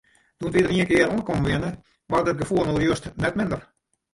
Doe't 0.39 0.55
wy 0.55 0.61
dêr 0.63 0.73
ienkear 0.77 1.11
oankommen 1.13 1.47
wiene, 1.49 1.69
waard 2.09 2.27
dat 2.27 2.41
gefoel 2.41 2.65
no 2.65 2.79
just 2.87 3.05
net 3.23 3.37
minder. 3.39 3.61